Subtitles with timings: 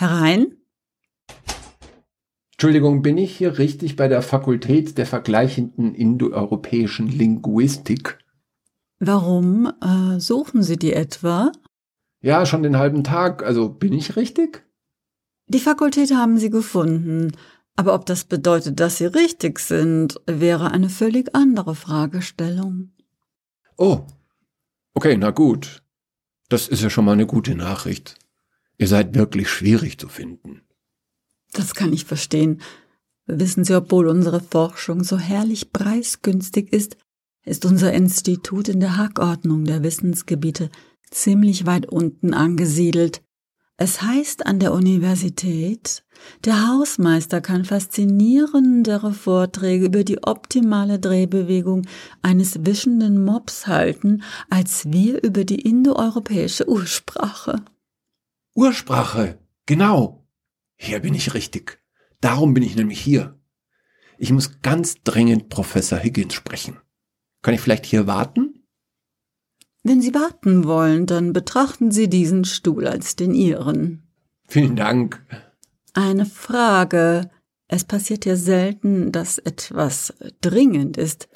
[0.00, 0.56] Herein?
[2.52, 8.16] Entschuldigung, bin ich hier richtig bei der Fakultät der vergleichenden indoeuropäischen Linguistik?
[9.00, 11.50] Warum äh, suchen Sie die etwa?
[12.20, 13.42] Ja, schon den halben Tag.
[13.42, 14.64] Also bin ich richtig?
[15.48, 17.32] Die Fakultät haben Sie gefunden.
[17.74, 22.92] Aber ob das bedeutet, dass Sie richtig sind, wäre eine völlig andere Fragestellung.
[23.76, 24.02] Oh.
[24.94, 25.82] Okay, na gut.
[26.48, 28.14] Das ist ja schon mal eine gute Nachricht.
[28.78, 30.62] Ihr seid wirklich schwierig zu finden.
[31.52, 32.60] Das kann ich verstehen.
[33.26, 36.96] Wissen Sie, obwohl unsere Forschung so herrlich preisgünstig ist,
[37.44, 40.70] ist unser Institut in der Hackordnung der Wissensgebiete
[41.10, 43.22] ziemlich weit unten angesiedelt.
[43.76, 46.04] Es heißt an der Universität,
[46.44, 51.86] der Hausmeister kann faszinierendere Vorträge über die optimale Drehbewegung
[52.20, 57.62] eines wischenden Mops halten, als wir über die indoeuropäische Ursprache.
[58.58, 60.26] Ursprache, genau.
[60.74, 61.80] Hier bin ich richtig.
[62.20, 63.38] Darum bin ich nämlich hier.
[64.18, 66.76] Ich muss ganz dringend Professor Higgins sprechen.
[67.40, 68.66] Kann ich vielleicht hier warten?
[69.84, 74.10] Wenn Sie warten wollen, dann betrachten Sie diesen Stuhl als den Ihren.
[74.48, 75.24] Vielen Dank.
[75.94, 77.30] Eine Frage.
[77.68, 81.28] Es passiert ja selten, dass etwas dringend ist.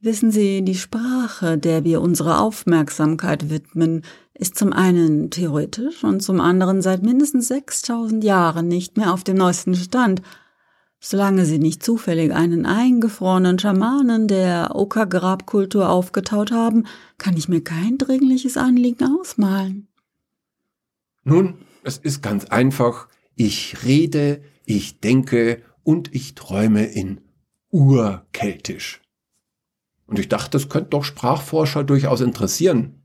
[0.00, 4.02] Wissen Sie, die Sprache, der wir unsere Aufmerksamkeit widmen,
[4.34, 9.36] ist zum einen theoretisch und zum anderen seit mindestens 6000 Jahren nicht mehr auf dem
[9.36, 10.22] neuesten Stand–
[11.00, 16.86] Solange sie nicht zufällig einen eingefrorenen Schamanen der Oka-Grabkultur aufgetaut haben,
[17.18, 19.86] kann ich mir kein dringliches Anliegen ausmalen.
[21.22, 21.54] Nun,
[21.84, 23.08] es ist ganz einfach.
[23.36, 27.20] Ich rede, ich denke und ich träume in
[27.70, 29.00] Urkeltisch.
[30.08, 33.04] Und ich dachte, das könnte doch Sprachforscher durchaus interessieren.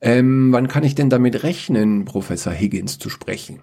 [0.00, 3.62] Ähm, wann kann ich denn damit rechnen, Professor Higgins zu sprechen?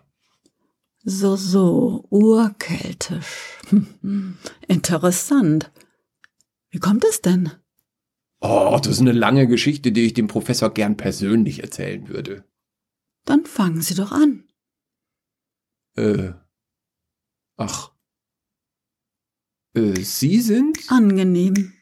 [1.03, 3.58] So, so, urkeltisch.
[4.67, 5.71] Interessant.
[6.70, 7.52] Wie kommt es denn?
[8.42, 12.45] Oh, das ist eine lange Geschichte, die ich dem Professor gern persönlich erzählen würde.
[13.26, 14.43] Dann fangen Sie doch an.
[15.95, 16.33] Äh.
[17.58, 17.92] Ach.
[19.73, 20.77] Äh, Sie sind?
[20.89, 21.73] Angenehm.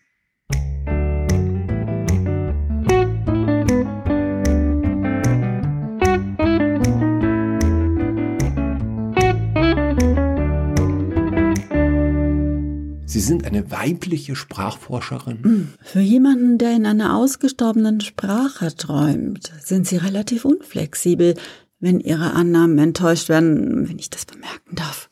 [13.28, 15.44] Sind eine weibliche Sprachforscherin?
[15.44, 21.36] Hm, für jemanden, der in einer ausgestorbenen Sprache träumt, sind Sie relativ unflexibel,
[21.80, 25.10] wenn Ihre Annahmen enttäuscht werden, wenn ich das bemerken darf.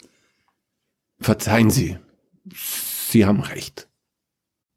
[1.20, 1.98] Verzeihen Sie.
[2.54, 3.88] Sie haben recht.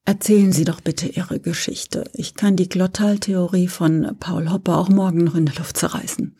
[0.04, 2.04] Erzählen Sie doch bitte Ihre Geschichte.
[2.14, 6.34] Ich kann die Glottaltheorie von Paul Hopper auch morgen noch in der Luft zerreißen.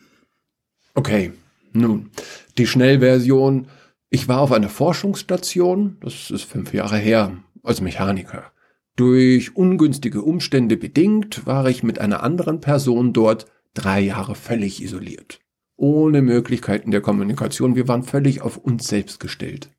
[0.95, 1.33] Okay,
[1.71, 2.09] nun,
[2.57, 3.67] die Schnellversion
[4.09, 8.51] ich war auf einer Forschungsstation, das ist fünf Jahre her, als Mechaniker.
[8.95, 15.39] Durch ungünstige Umstände bedingt war ich mit einer anderen Person dort drei Jahre völlig isoliert.
[15.75, 19.69] Ohne Möglichkeiten der Kommunikation, wir waren völlig auf uns selbst gestellt.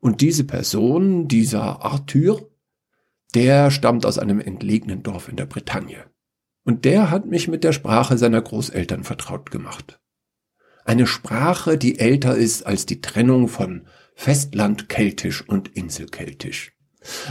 [0.00, 2.50] Und diese Person, dieser Arthur,
[3.34, 6.04] der stammt aus einem entlegenen Dorf in der Bretagne.
[6.64, 10.01] Und der hat mich mit der Sprache seiner Großeltern vertraut gemacht.
[10.84, 13.82] Eine Sprache, die älter ist als die Trennung von
[14.14, 16.72] Festlandkeltisch und Inselkeltisch.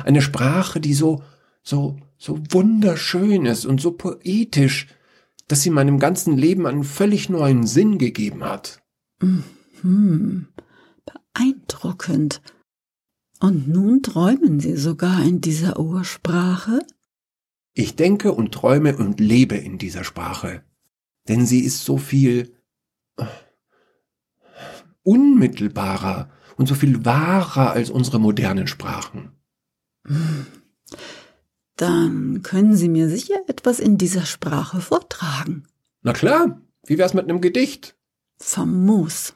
[0.03, 1.23] Eine Sprache, die so,
[1.63, 4.87] so, so wunderschön ist und so poetisch,
[5.47, 8.81] dass sie meinem ganzen Leben einen völlig neuen Sinn gegeben hat.
[9.21, 10.47] Mhm.
[11.05, 12.41] Beeindruckend.
[13.39, 16.79] Und nun träumen Sie sogar in dieser Ursprache?
[17.73, 20.63] Ich denke und träume und lebe in dieser Sprache.
[21.27, 22.53] Denn sie ist so viel
[25.03, 29.31] unmittelbarer und so viel wahrer als unsere modernen Sprachen.
[31.75, 35.63] Dann können Sie mir sicher etwas in dieser Sprache vortragen.
[36.03, 37.95] Na klar, wie wär's mit einem Gedicht?
[38.39, 39.33] Famos.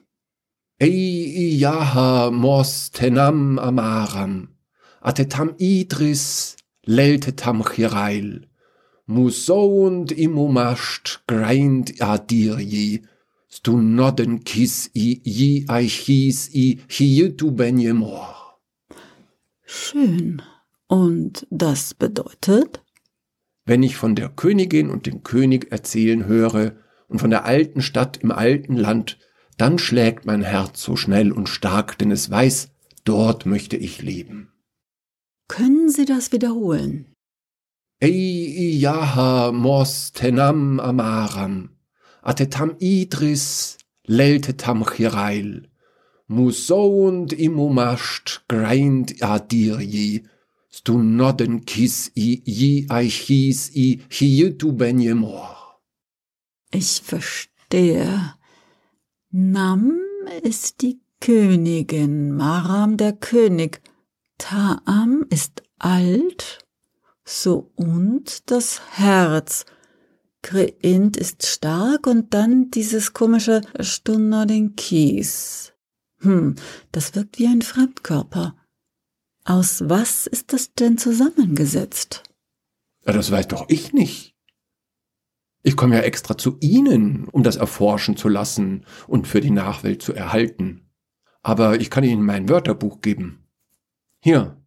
[0.80, 4.50] Ei jaha mos tenam amaram,
[5.00, 8.48] atetam idris leltetam chirail,
[9.06, 13.06] musount imumasht grind adirji,
[13.56, 18.60] Stu nodden kiss i ji hieß i hiutu benjemor.
[19.66, 20.42] Schön.
[20.88, 22.84] Und das bedeutet?
[23.66, 26.74] Wenn ich von der Königin und dem König erzählen höre
[27.08, 29.20] und von der alten Stadt im alten Land,
[29.58, 32.72] dann schlägt mein Herz so schnell und stark, denn es weiß,
[33.06, 34.52] dort möchte ich leben.
[35.48, 37.14] Können Sie das wiederholen?
[38.04, 41.75] Ei jaha mos tenam amaram,
[42.30, 43.78] atetam idris
[44.08, 45.52] lelte tamchirail,
[46.28, 50.26] musount imumasht grind adirji,
[50.70, 55.80] stu nodden kiss i ji aichis i hietu benjemor.
[56.72, 58.36] Ich verstehe.
[59.32, 59.94] Nam
[60.44, 63.82] ist die Königin, Maram der König,
[64.38, 66.60] Taam ist alt,
[67.24, 69.66] so und das Herz.
[70.46, 75.74] Kreint ist stark und dann dieses komische Stunner den Kies.
[76.20, 76.54] Hm,
[76.92, 78.56] das wirkt wie ein Fremdkörper.
[79.44, 82.22] Aus was ist das denn zusammengesetzt?
[83.08, 84.36] Ja, das weiß doch ich nicht.
[85.64, 90.04] Ich komme ja extra zu Ihnen, um das erforschen zu lassen und für die Nachwelt
[90.04, 90.92] zu erhalten.
[91.42, 93.48] Aber ich kann Ihnen mein Wörterbuch geben.
[94.20, 94.64] Hier,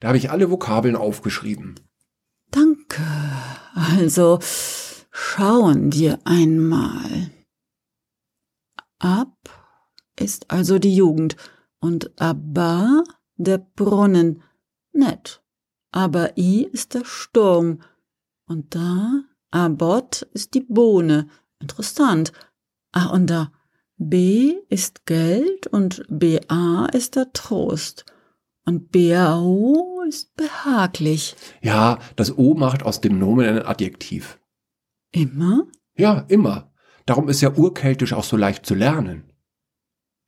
[0.00, 1.78] da habe ich alle Vokabeln aufgeschrieben.
[2.50, 3.02] Danke.
[3.74, 4.40] Also,
[5.14, 7.30] schauen wir einmal.
[8.98, 9.36] Ab
[10.18, 11.36] ist also die Jugend
[11.80, 13.04] und Abba
[13.36, 14.42] der Brunnen.
[14.92, 15.42] Nett.
[15.92, 17.80] Aber I ist der Sturm.
[18.46, 21.28] Und da Abot ist die Bohne.
[21.60, 22.32] Interessant.
[22.92, 23.52] Ach, und da
[23.96, 28.04] B ist Geld und BA ist der Trost.
[28.66, 31.36] Und BAO ist behaglich.
[31.62, 34.38] Ja, das O macht aus dem Nomen ein Adjektiv.
[35.14, 35.68] Immer?
[35.96, 36.72] Ja, immer.
[37.06, 39.22] Darum ist ja Urkeltisch auch so leicht zu lernen.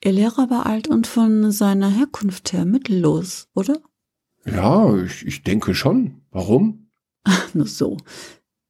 [0.04, 3.80] Ihr Lehrer war alt und von seiner Herkunft her mittellos, oder?
[4.44, 6.22] Ja, ich, ich denke schon.
[6.30, 6.92] Warum?
[7.24, 7.96] Ach, nur so.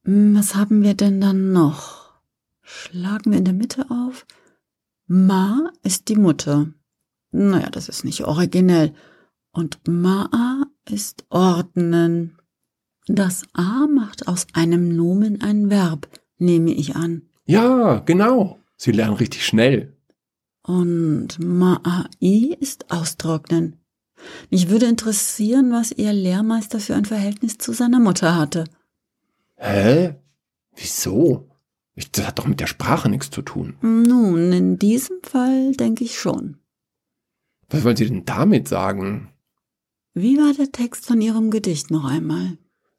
[0.04, 2.14] Hm, was haben wir denn dann noch?
[2.62, 4.26] Schlagen wir in der Mitte auf.
[5.06, 6.72] Ma ist die Mutter.
[7.30, 8.94] Naja, das ist nicht originell.
[9.50, 12.38] Und Ma'a ist ordnen.
[13.06, 16.08] Das A macht aus einem Nomen ein Verb,
[16.38, 17.22] nehme ich an.
[17.44, 18.58] Ja, genau.
[18.76, 19.96] Sie lernen richtig schnell.
[20.62, 23.76] Und Ma'ai ist austrocknen.
[24.50, 28.64] Mich würde interessieren, was Ihr Lehrmeister für ein Verhältnis zu seiner Mutter hatte.
[29.56, 30.16] Hä?
[30.74, 31.48] Wieso?
[31.94, 33.76] Das hat doch mit der Sprache nichts zu tun.
[33.80, 36.58] Nun, in diesem Fall denke ich schon.
[37.70, 39.30] Was wollen Sie denn damit sagen?
[40.12, 42.58] Wie war der Text von Ihrem Gedicht noch einmal?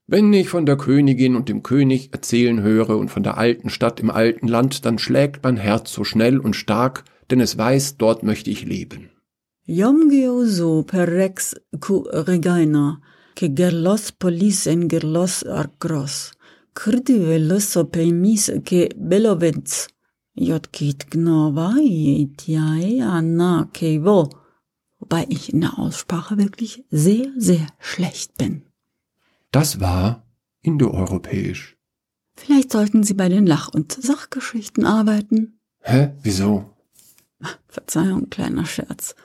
[0.09, 3.99] Wenn ich von der Königin und dem König erzählen höre und von der alten Stadt
[3.99, 8.23] im alten Land, dann schlägt mein Herz so schnell und stark, denn es weiß, dort
[8.23, 9.09] möchte ich leben.
[9.65, 13.01] Iom geoso per rex cu regaina,
[13.35, 16.31] que gerlos polis en gerlos argros,
[16.73, 19.89] crdivelus opeimis que belovens,
[20.35, 24.29] jot kit gnova etiae anna kevo,
[24.99, 28.66] wobei ich in der Aussprache wirklich sehr, sehr schlecht bin.
[29.59, 30.23] Das war
[30.61, 31.77] indoeuropäisch.
[32.35, 35.59] Vielleicht sollten Sie bei den Lach- und Sachgeschichten arbeiten.
[35.81, 36.11] Hä?
[36.21, 36.75] Wieso?
[37.67, 39.15] Verzeihung, kleiner Scherz.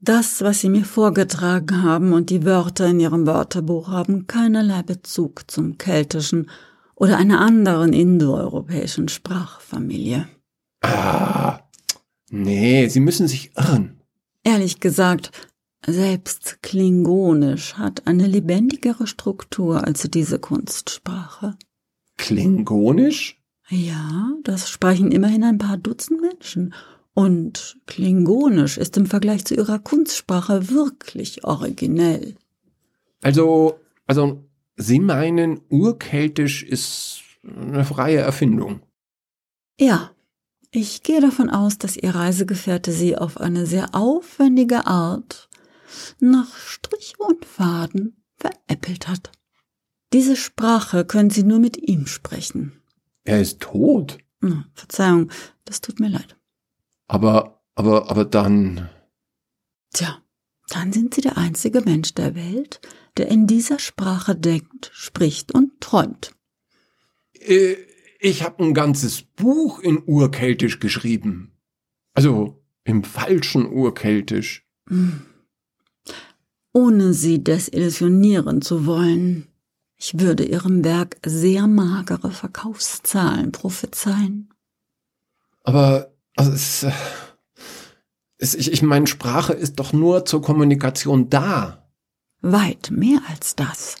[0.00, 5.48] Das, was Sie mir vorgetragen haben und die Wörter in Ihrem Wörterbuch haben keinerlei Bezug
[5.48, 6.50] zum keltischen
[6.96, 10.26] oder einer anderen indoeuropäischen Sprachfamilie.
[10.82, 11.60] Ah,
[12.30, 14.00] nee, Sie müssen sich irren.
[14.42, 15.30] Ehrlich gesagt,
[15.86, 21.56] selbst Klingonisch hat eine lebendigere Struktur als diese Kunstsprache.
[22.16, 23.40] Klingonisch?
[23.68, 26.74] Ja, das sprechen immerhin ein paar Dutzend Menschen.
[27.14, 32.36] Und Klingonisch ist im Vergleich zu ihrer Kunstsprache wirklich originell.
[33.22, 34.44] Also, also,
[34.76, 38.80] Sie meinen, Urkeltisch ist eine freie Erfindung?
[39.80, 40.12] Ja,
[40.70, 45.47] ich gehe davon aus, dass Ihr Reisegefährte Sie auf eine sehr aufwendige Art
[46.20, 49.32] nach Strich und Faden veräppelt hat.
[50.12, 52.80] Diese Sprache können Sie nur mit ihm sprechen.
[53.24, 54.18] Er ist tot.
[54.74, 55.30] Verzeihung,
[55.64, 56.36] das tut mir leid.
[57.08, 58.88] Aber, aber, aber dann.
[59.92, 60.22] Tja,
[60.68, 62.80] dann sind Sie der einzige Mensch der Welt,
[63.16, 66.34] der in dieser Sprache denkt, spricht und träumt.
[67.34, 67.76] Äh,
[68.20, 71.52] ich habe ein ganzes Buch in Urkeltisch geschrieben.
[72.14, 74.66] Also im falschen Urkeltisch.
[74.88, 75.22] Hm.
[76.78, 79.48] Ohne Sie desillusionieren zu wollen,
[79.96, 84.54] ich würde Ihrem Werk sehr magere Verkaufszahlen prophezeien.
[85.64, 86.92] Aber also es, äh,
[88.36, 91.90] es, ich, ich meine, Sprache ist doch nur zur Kommunikation da.
[92.42, 93.96] Weit mehr als das.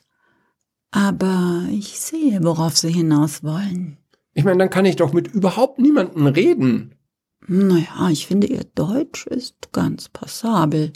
[0.92, 3.98] Aber ich sehe, worauf Sie hinaus wollen.
[4.34, 6.94] Ich meine, dann kann ich doch mit überhaupt niemandem reden.
[7.48, 10.92] Naja, ich finde, Ihr Deutsch ist ganz passabel.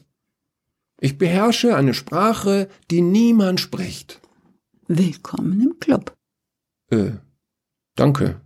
[1.05, 4.21] Ich beherrsche eine Sprache, die niemand spricht.
[4.87, 6.15] Willkommen im Club.
[6.91, 7.15] Äh,
[7.97, 8.41] danke.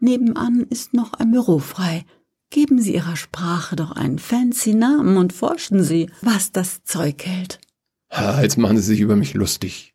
[0.00, 2.04] Nebenan ist noch ein Büro frei.
[2.50, 7.60] Geben Sie Ihrer Sprache doch einen fancy Namen und forschen Sie, was das Zeug hält.
[8.10, 9.94] Ha, jetzt machen Sie sich über mich lustig.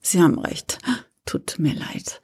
[0.00, 0.78] Sie haben recht.
[1.26, 2.22] Tut mir leid.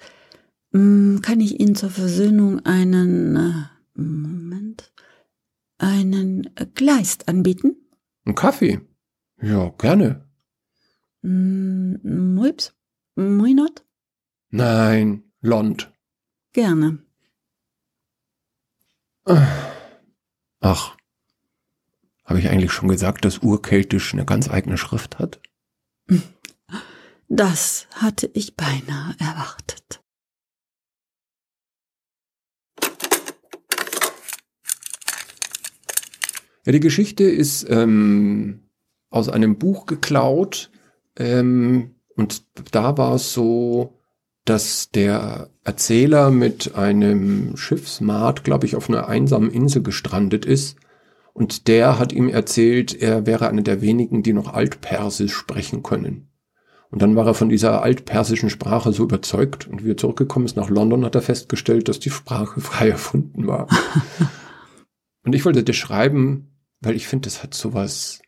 [0.72, 4.94] Hm, kann ich Ihnen zur Versöhnung einen äh, Moment
[5.76, 7.76] einen Gleist anbieten?
[8.26, 8.80] Ein Kaffee?
[9.40, 10.28] Ja, gerne.
[11.22, 11.94] Mm,
[12.34, 12.74] Muips?
[13.14, 13.84] Muinot?
[14.50, 15.92] Nein, Lond.
[16.52, 16.98] Gerne.
[20.60, 20.96] Ach,
[22.24, 25.40] habe ich eigentlich schon gesagt, dass Urkeltisch eine ganz eigene Schrift hat?
[27.28, 30.02] Das hatte ich beinahe erwartet.
[36.66, 38.64] Ja, die Geschichte ist ähm,
[39.08, 40.70] aus einem Buch geklaut.
[41.16, 42.42] Ähm, und
[42.72, 44.00] da war es so,
[44.44, 50.76] dass der Erzähler mit einem Schiffsmaat, glaube ich, auf einer einsamen Insel gestrandet ist.
[51.32, 56.28] Und der hat ihm erzählt, er wäre einer der wenigen, die noch Altpersisch sprechen können.
[56.90, 60.56] Und dann war er von dieser altpersischen Sprache so überzeugt und wie er zurückgekommen ist
[60.56, 63.68] nach London, hat er festgestellt, dass die Sprache frei erfunden war.
[65.24, 68.20] und ich wollte dir schreiben, weil ich finde, das hat sowas,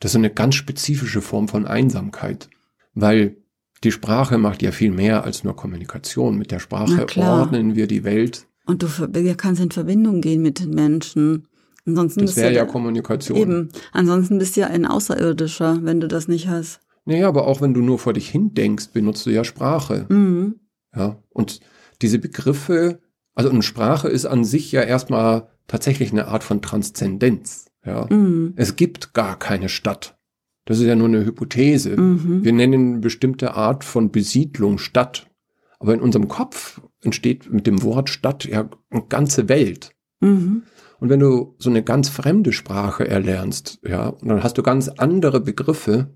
[0.00, 2.48] das ist eine ganz spezifische Form von Einsamkeit,
[2.94, 3.36] weil
[3.82, 6.38] die Sprache macht ja viel mehr als nur Kommunikation.
[6.38, 8.46] Mit der Sprache ordnen wir die Welt.
[8.66, 8.88] Und du
[9.36, 11.48] kannst in Verbindung gehen mit den Menschen.
[11.86, 13.36] Ansonsten das wäre ja, ja Kommunikation.
[13.36, 13.68] Eben.
[13.92, 16.80] Ansonsten bist du ja ein Außerirdischer, wenn du das nicht hast.
[17.04, 20.06] Naja, aber auch wenn du nur vor dich hin denkst, benutzt du ja Sprache.
[20.08, 20.60] Mhm.
[20.96, 21.22] Ja.
[21.28, 21.60] Und
[22.00, 23.00] diese Begriffe,
[23.34, 27.66] also eine Sprache ist an sich ja erstmal tatsächlich eine Art von Transzendenz.
[27.84, 28.06] Ja.
[28.08, 28.54] Mhm.
[28.56, 30.16] Es gibt gar keine Stadt.
[30.64, 31.96] Das ist ja nur eine Hypothese.
[32.00, 32.44] Mhm.
[32.44, 35.30] Wir nennen eine bestimmte Art von Besiedlung Stadt.
[35.78, 39.94] Aber in unserem Kopf entsteht mit dem Wort Stadt ja eine ganze Welt.
[40.20, 40.62] Mhm.
[41.00, 44.88] Und wenn du so eine ganz fremde Sprache erlernst, ja, und dann hast du ganz
[44.88, 46.08] andere Begriffe,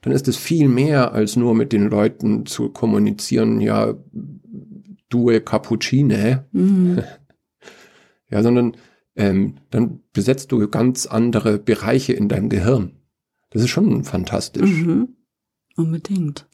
[0.00, 3.94] dann ist es viel mehr als nur mit den Leuten zu kommunizieren, ja,
[5.08, 6.46] due cappuccine.
[6.50, 7.02] Mhm.
[8.30, 8.76] ja, sondern
[9.16, 12.92] ähm, dann besetzt du ganz andere Bereiche in deinem Gehirn.
[13.50, 14.70] Das ist schon fantastisch.
[14.70, 15.08] Mhm.
[15.76, 16.46] Unbedingt.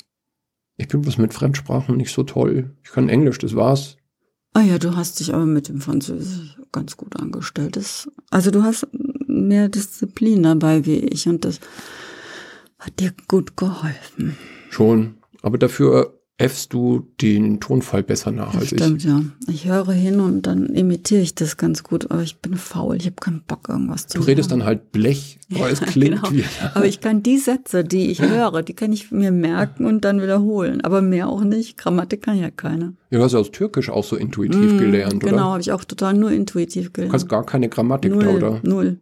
[0.76, 2.76] Ich bin bloß mit Fremdsprachen nicht so toll.
[2.82, 3.96] Ich kann Englisch, das war's.
[4.52, 7.76] Ah ja, du hast dich aber mit dem Französisch ganz gut angestellt.
[7.76, 8.86] Das, also du hast
[9.26, 11.60] mehr Disziplin dabei wie ich und das
[12.78, 14.36] hat dir gut geholfen.
[14.70, 19.04] Schon, aber dafür äffst du den Tonfall besser nach das als stimmt, ich.
[19.04, 19.22] ja.
[19.48, 23.04] Ich höre hin und dann imitiere ich das ganz gut, aber ich bin faul, ich
[23.06, 24.60] habe keinen Bock, irgendwas zu Du redest sagen.
[24.60, 26.32] dann halt Blech, aber es klingt genau.
[26.32, 26.44] wie.
[26.74, 30.22] Aber ich kann die Sätze, die ich höre, die kann ich mir merken und dann
[30.22, 30.80] wiederholen.
[30.80, 31.76] Aber mehr auch nicht.
[31.76, 32.94] Grammatik kann ja keiner.
[33.10, 35.32] Ja, du hast ja aus Türkisch auch so intuitiv Mm, gelernt, oder?
[35.32, 37.10] Genau, habe ich auch total nur intuitiv Du gelernt.
[37.12, 38.60] kannst gar keine Grammatik null, da, oder?
[38.62, 38.98] null.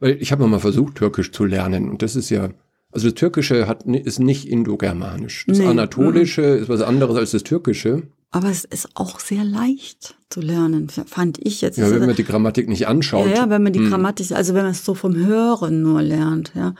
[0.00, 2.48] Weil ich habe mal versucht, Türkisch zu lernen und das ist ja,
[2.90, 5.44] also das Türkische hat, ist nicht indogermanisch.
[5.46, 8.04] Das Nee, Anatolische ist was anderes als das Türkische.
[8.30, 11.78] Aber es ist auch sehr leicht zu lernen, fand ich jetzt.
[11.78, 13.26] Ja, Es wenn man die Grammatik nicht anschaut.
[13.26, 13.88] ja, ja, wenn man die Hm.
[13.88, 16.74] Grammatik, also wenn man es so vom Hören nur lernt, ja.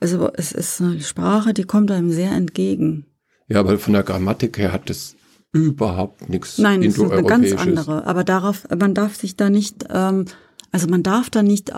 [0.00, 3.06] Also es ist eine Sprache, die kommt einem sehr entgegen.
[3.48, 5.16] Ja, aber von der Grammatik her hat das
[5.52, 8.06] überhaupt nichts Nein, es ist eine ganz andere.
[8.06, 10.24] Aber darauf, man darf sich da nicht, ähm,
[10.72, 11.74] also man darf da nicht äh,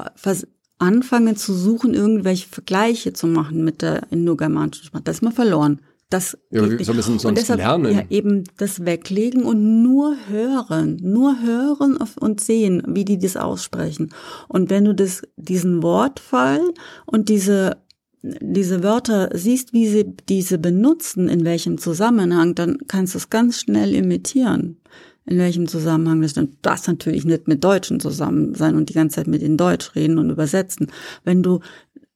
[0.79, 5.05] anfangen zu suchen, irgendwelche Vergleiche zu machen mit der indogermanischen Sprache.
[5.05, 5.81] Das ist mal verloren.
[6.09, 7.93] Das Ja, geht wie soll denn Und sonst deshalb, lernen?
[7.93, 14.13] Ja, eben das weglegen und nur hören, nur hören und sehen, wie die das aussprechen.
[14.47, 16.61] Und wenn du das, diesen Wortfall
[17.07, 17.79] und diese
[18.23, 23.61] diese Wörter siehst, wie sie diese benutzen, in welchem Zusammenhang, dann kannst du es ganz
[23.61, 24.79] schnell imitieren,
[25.27, 26.57] in welchem Zusammenhang das stimmt.
[26.63, 30.19] Das natürlich nicht mit Deutschen zusammen sein und die ganze Zeit mit in Deutsch reden
[30.19, 30.89] und übersetzen.
[31.25, 31.61] Wenn du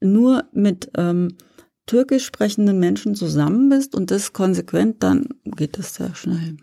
[0.01, 1.35] nur mit ähm,
[1.87, 6.57] türkisch sprechenden Menschen zusammen bist und das konsequent, dann geht das sehr schnell.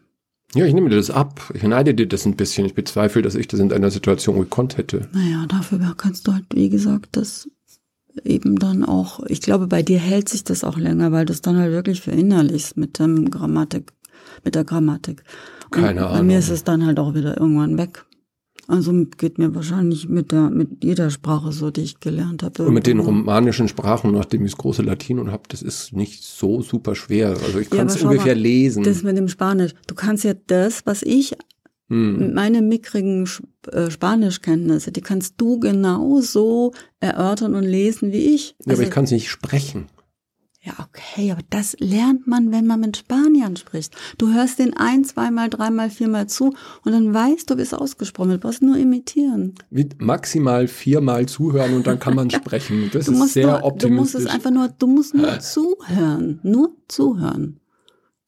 [0.55, 1.51] Ja, ich nehme dir das ab.
[1.53, 2.65] Ich neide dir das ein bisschen.
[2.65, 5.09] Ich bezweifle, dass ich das in einer Situation gekonnt hätte.
[5.11, 7.49] Naja, dafür kannst du halt, wie gesagt, das
[8.23, 11.41] eben dann auch, ich glaube, bei dir hält sich das auch länger, weil du es
[11.41, 13.91] dann halt wirklich verinnerlichst mit dem Grammatik,
[14.43, 15.23] mit der Grammatik.
[15.71, 16.27] Und Keine Bei Ahnung.
[16.27, 18.05] mir ist es dann halt auch wieder irgendwann weg.
[18.69, 22.65] Also geht mir wahrscheinlich mit der, mit jeder Sprache so, die ich gelernt habe.
[22.65, 26.61] Und mit den romanischen Sprachen, nachdem ich das große Latinum habe, das ist nicht so
[26.61, 27.29] super schwer.
[27.29, 28.83] Also ich Ja, kann es ungefähr mal, lesen.
[28.83, 29.71] Das mit dem Spanisch.
[29.87, 31.35] Du kannst ja das, was ich
[31.89, 32.17] Hm.
[32.19, 38.49] mit meinen mickrigen Sp- äh, Spanischkenntnisse, die kannst du genauso erörtern und lesen wie ich.
[38.49, 39.85] Ja, Also, aber ich kann es nicht sprechen.
[40.67, 43.95] Ja, okay, aber das lernt man, wenn man mit Spaniern spricht.
[44.17, 48.31] Du hörst den ein, zweimal, dreimal, viermal zu und dann weißt du, wie es ausgesprochen
[48.31, 48.43] wird.
[48.43, 49.55] Du brauchst nur imitieren.
[49.69, 52.89] Wie maximal viermal zuhören und dann kann man sprechen.
[52.91, 53.87] Das ist sehr nur, optimistisch.
[53.87, 56.41] Du musst es einfach nur, du musst nur zuhören.
[56.43, 57.61] Nur zuhören.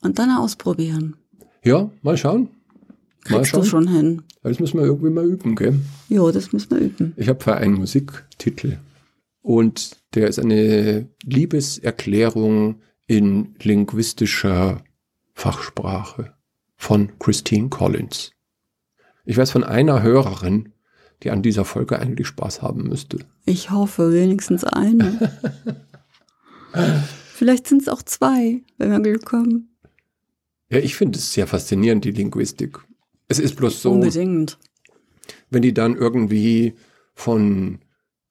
[0.01, 1.17] Und dann ausprobieren.
[1.65, 2.51] Ja, mal schauen.
[3.27, 3.61] Mal Kriegst schauen.
[3.63, 4.21] du schon hin.
[4.43, 5.77] Das müssen wir irgendwie mal üben, gell?
[6.07, 7.13] Jo, das müssen wir üben.
[7.17, 8.77] Ich habe für einen Musiktitel
[9.41, 14.83] und der ist eine Liebeserklärung in linguistischer
[15.33, 16.33] Fachsprache
[16.75, 18.31] von Christine Collins.
[19.25, 20.73] Ich weiß von einer Hörerin,
[21.23, 23.19] die an dieser Folge eigentlich Spaß haben müsste.
[23.45, 25.39] Ich hoffe, wenigstens eine.
[27.33, 29.75] Vielleicht sind es auch zwei, wenn wir Glück haben.
[30.69, 32.79] Ja, ich finde es sehr faszinierend, die Linguistik.
[33.27, 34.57] Es ist bloß so, Unbedingt.
[35.49, 36.75] wenn die dann irgendwie
[37.13, 37.79] von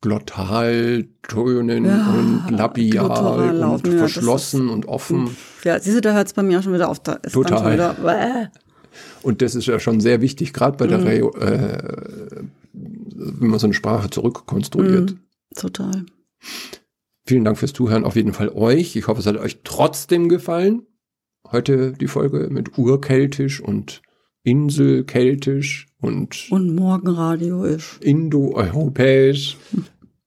[0.00, 5.36] Glottaltönen Ja, und labial glottal und ja, verschlossen und offen.
[5.64, 7.00] Ja, siehst du, da hört es bei mir auch schon wieder auf.
[7.00, 7.72] Da ist Total.
[7.74, 8.50] Wieder.
[9.22, 10.90] Und das ist ja schon sehr wichtig, gerade bei Mhm.
[10.90, 15.10] der Re äh, wenn man so eine Sprache zurückkonstruiert.
[15.12, 15.18] Mhm.
[15.56, 16.06] Total.
[17.26, 18.94] Vielen Dank fürs Zuhören, auf jeden Fall euch.
[18.96, 20.86] Ich hoffe, es hat euch trotzdem gefallen.
[21.50, 24.02] Heute die Folge mit Urkeltisch und
[24.48, 27.98] Inselkeltisch und Und Morgenradio ist.
[28.02, 29.56] indoeuropäisch.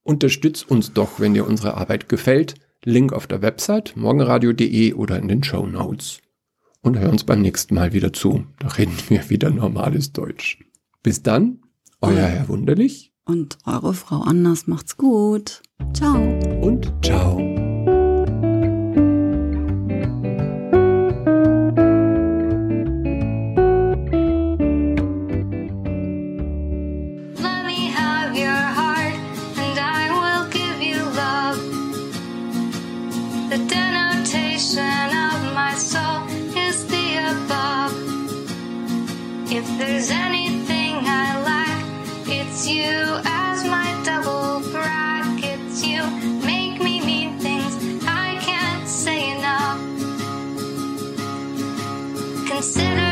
[0.04, 2.54] Unterstützt uns doch, wenn dir unsere Arbeit gefällt.
[2.84, 6.18] Link auf der Website morgenradio.de oder in den Show Notes.
[6.82, 8.44] Und hör uns beim nächsten Mal wieder zu.
[8.58, 10.58] Da reden wir wieder normales Deutsch.
[11.02, 11.60] Bis dann,
[12.00, 15.62] euer Herr Wunderlich Und eure Frau Anders macht's gut.
[15.94, 16.16] Ciao.
[16.60, 17.61] und ciao.
[42.62, 45.84] It's you as my double brackets.
[45.84, 46.06] You
[46.44, 49.78] make me mean things I can't say enough.
[52.48, 53.11] Consider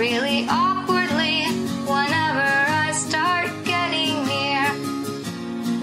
[0.00, 1.44] really awkwardly
[1.84, 2.48] whenever
[2.86, 4.64] I start getting near.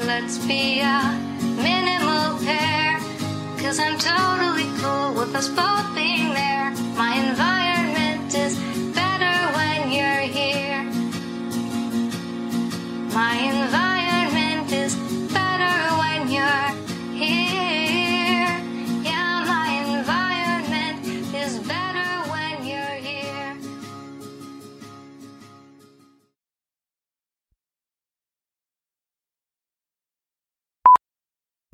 [0.08, 1.02] Let's be a
[1.62, 2.98] minimal pair,
[3.60, 6.72] cause I'm totally cool with us both being there.
[6.98, 7.47] My environment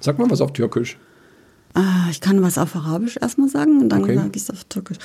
[0.03, 0.97] Sag mal was auf Türkisch.
[1.75, 4.15] Ah, ich kann was auf Arabisch erstmal sagen und dann Okay.
[4.15, 4.97] sage ich es auf Türkisch.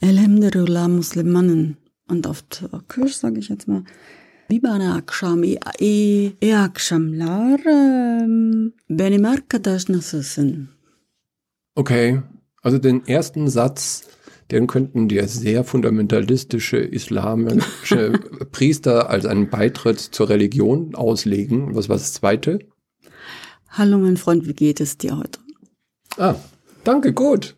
[0.00, 1.76] Elhamdülillah Muslimanen.
[2.08, 3.82] Und auf Türkisch sage ich jetzt mal
[4.50, 10.68] Bibana akşam i, i, i akşamlar ähm, benim arkadaş nasılsın?
[11.76, 12.16] Okay,
[12.62, 14.02] also den ersten Satz,
[14.50, 18.12] den könnten dir sehr fundamentalistische islamische
[18.52, 21.74] Priester als einen Beitritt zur Religion auslegen.
[21.74, 22.58] Was war das zweite?
[23.74, 25.40] Hallo mein Freund, wie geht es dir heute?
[26.18, 26.34] Ah,
[26.84, 27.56] danke, gut.